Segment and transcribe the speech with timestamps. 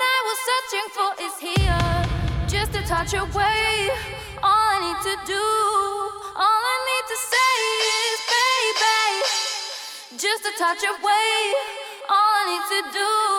[0.00, 1.84] that I was searching for is here,
[2.48, 3.90] just a touch away.
[4.42, 5.44] All I need to do,
[6.44, 7.52] all I need to say
[8.08, 9.04] is, baby,
[10.24, 11.36] just a touch away.
[12.08, 13.29] All I need to do.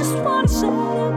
[0.00, 1.09] just wanna say.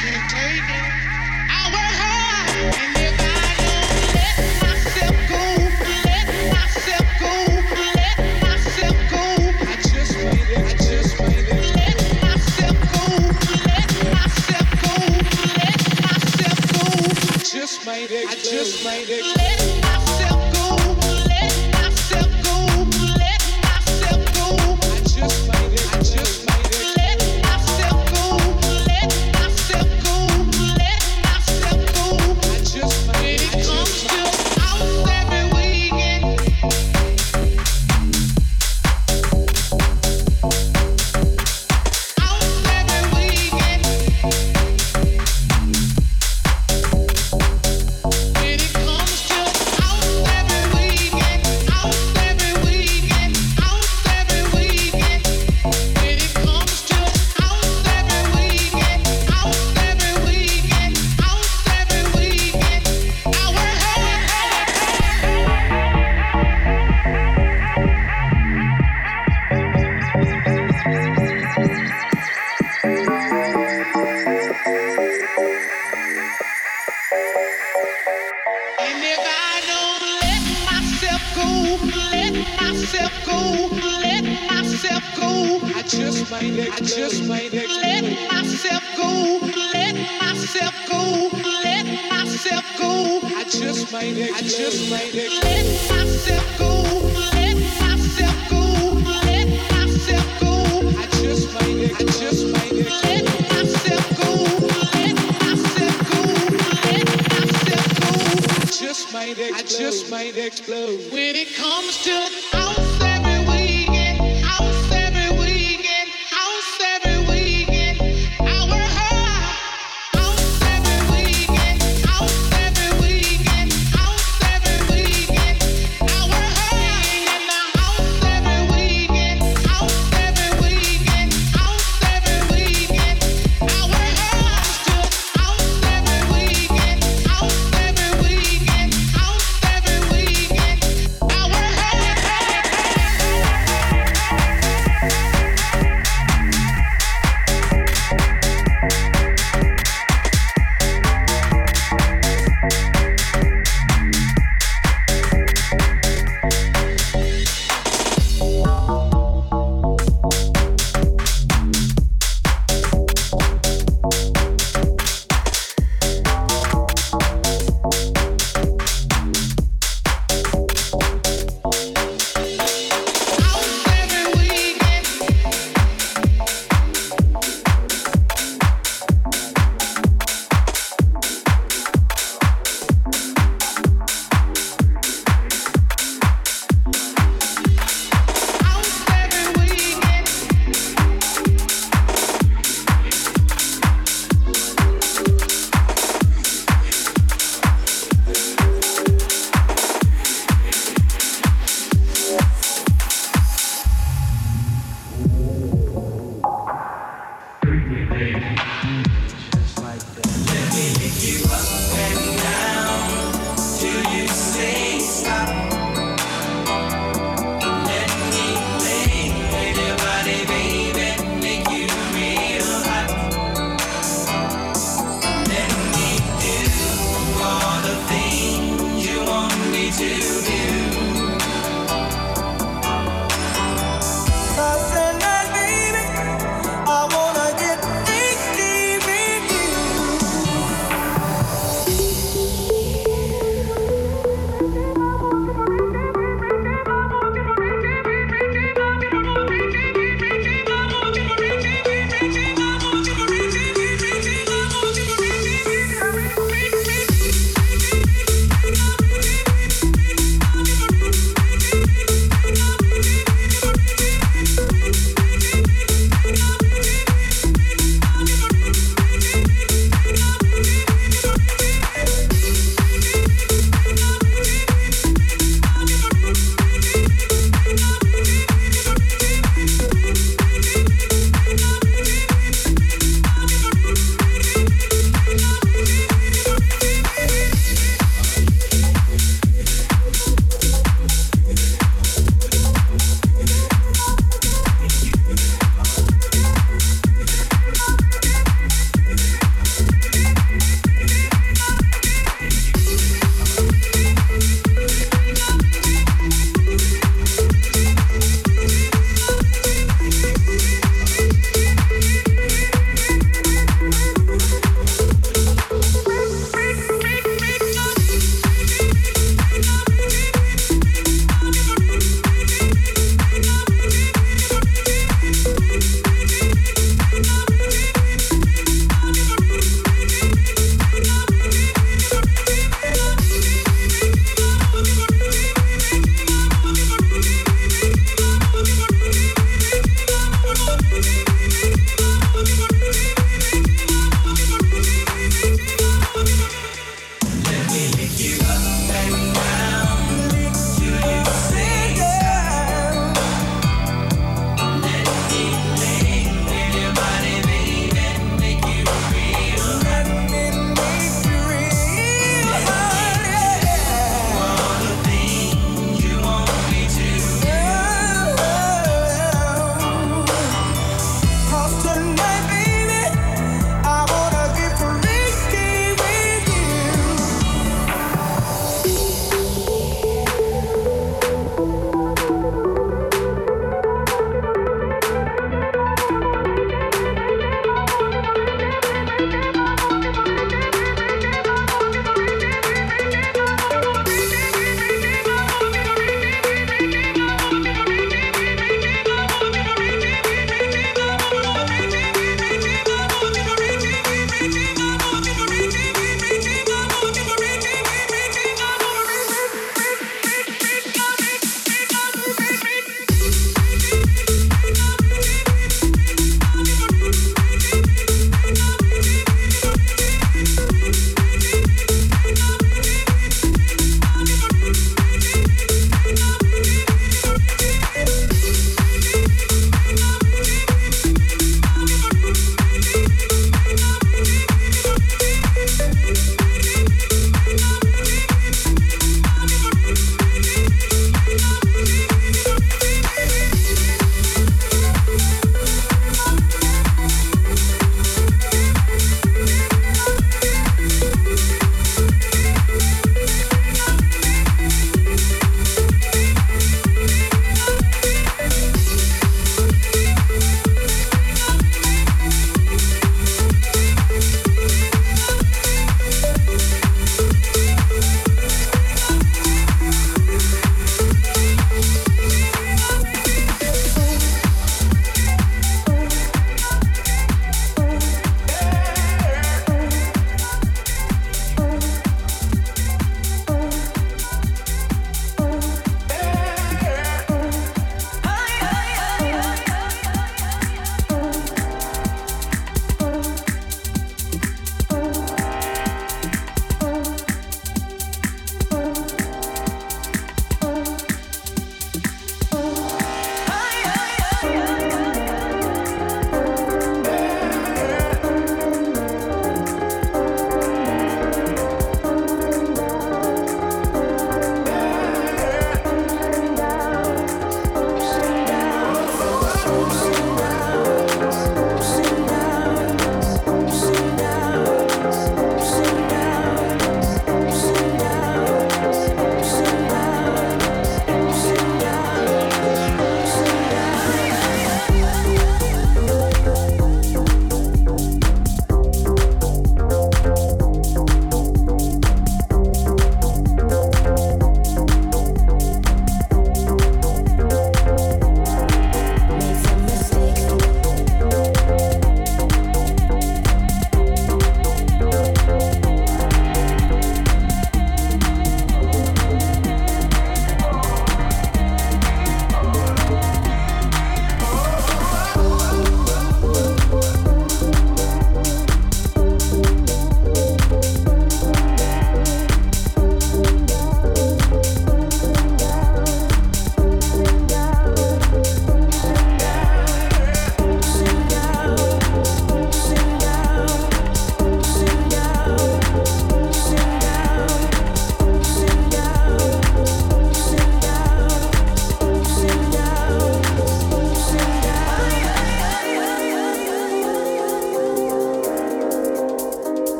[0.00, 1.09] can't take it.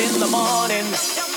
[0.00, 0.26] Maybe the
[0.68, 1.29] knew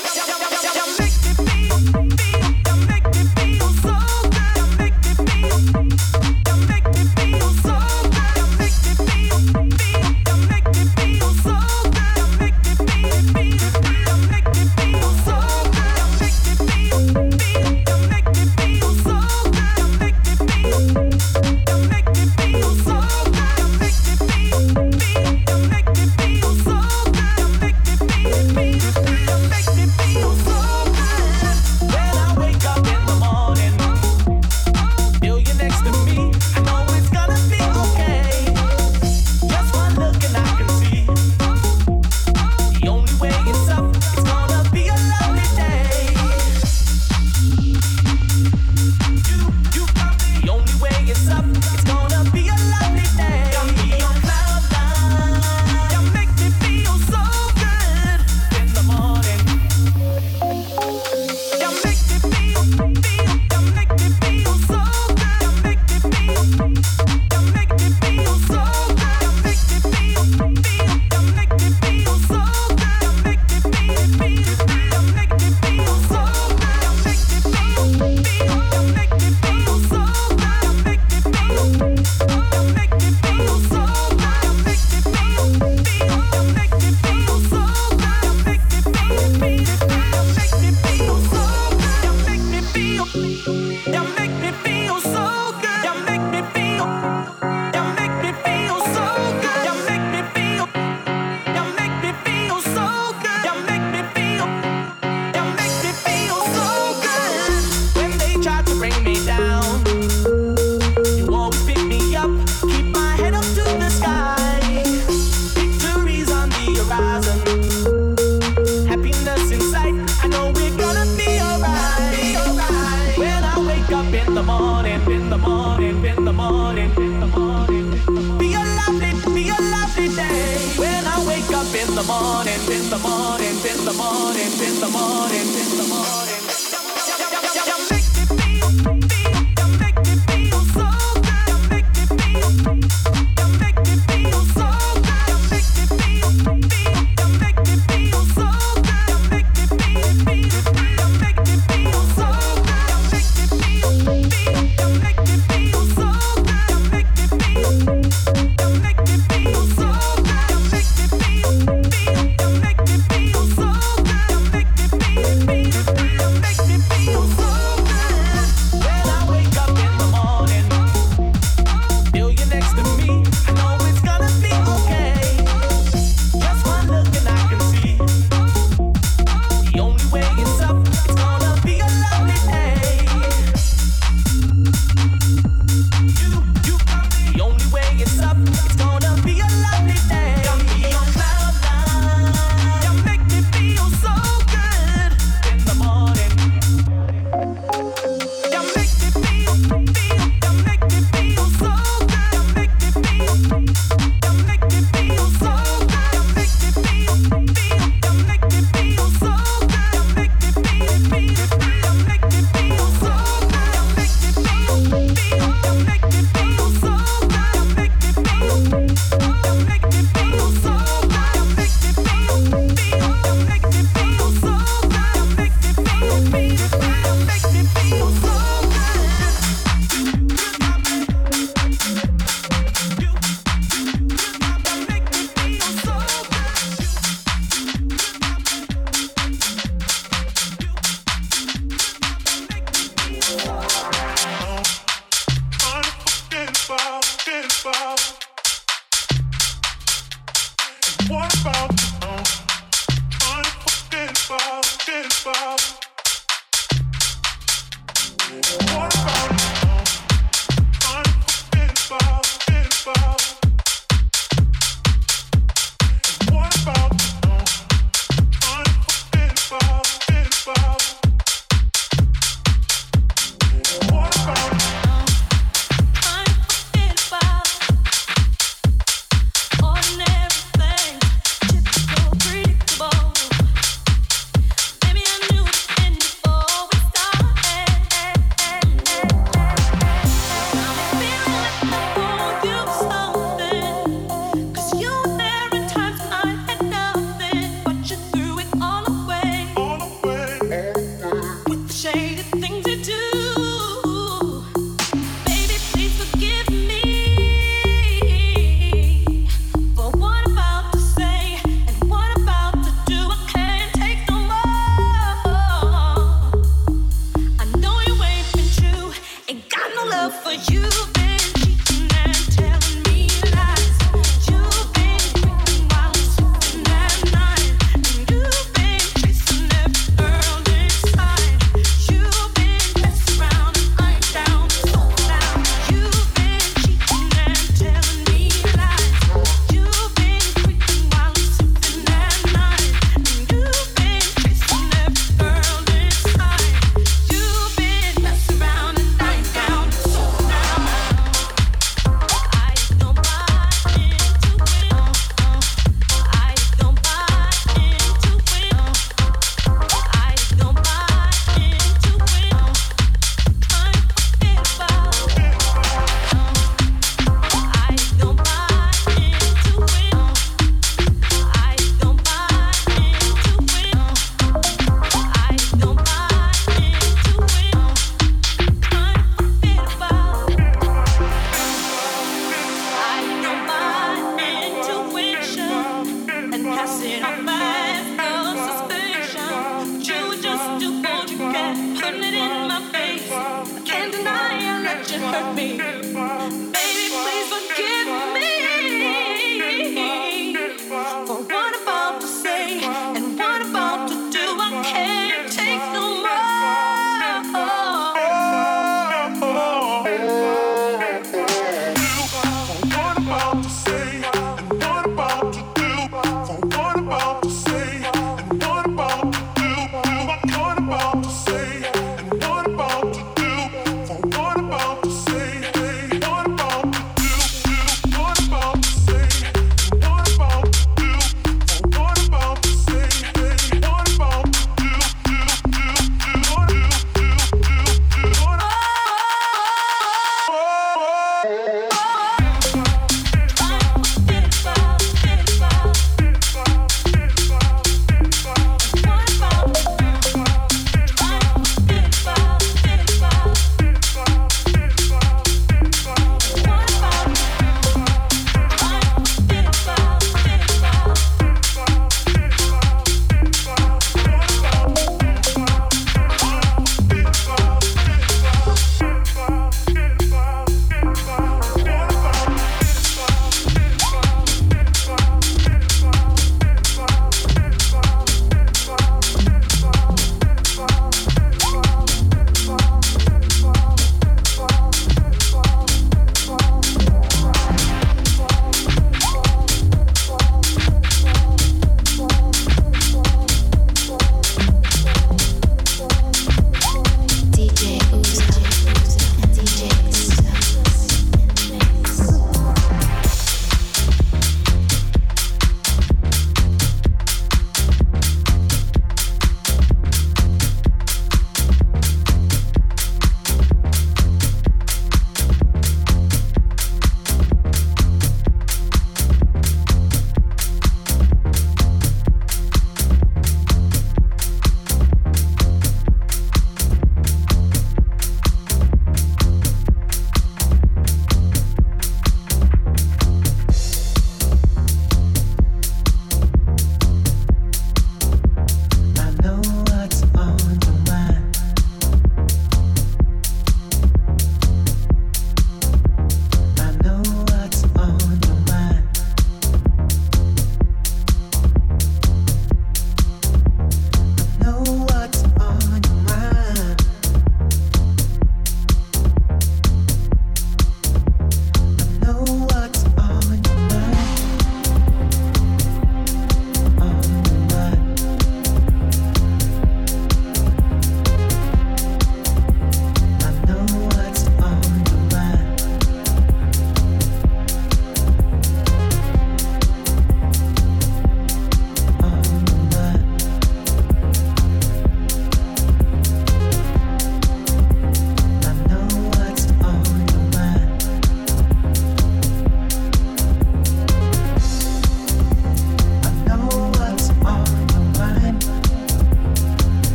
[320.22, 320.93] for you.